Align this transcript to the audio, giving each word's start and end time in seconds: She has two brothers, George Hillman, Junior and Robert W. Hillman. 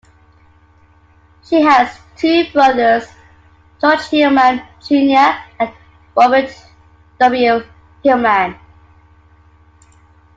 She 1.43 1.61
has 1.61 1.95
two 2.17 2.51
brothers, 2.51 3.05
George 3.79 3.99
Hillman, 4.07 4.63
Junior 4.83 5.35
and 5.59 5.69
Robert 6.17 6.51
W. 7.19 7.63
Hillman. 8.03 8.55